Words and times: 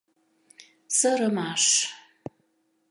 СЫРЫМАШ 0.97 1.63